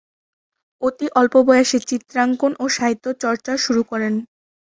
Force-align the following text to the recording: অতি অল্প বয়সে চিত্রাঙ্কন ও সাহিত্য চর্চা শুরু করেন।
অতি 0.81 1.07
অল্প 1.15 1.33
বয়সে 1.47 1.77
চিত্রাঙ্কন 1.89 2.51
ও 2.59 2.65
সাহিত্য 2.75 3.05
চর্চা 3.23 3.53
শুরু 3.57 3.81
করেন। 3.83 4.13